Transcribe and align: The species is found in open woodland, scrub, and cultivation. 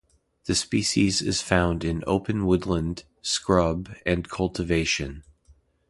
The 0.45 0.55
species 0.55 1.21
is 1.21 1.43
found 1.43 1.83
in 1.83 2.03
open 2.07 2.47
woodland, 2.47 3.03
scrub, 3.21 3.93
and 4.03 4.27
cultivation. 4.27 5.21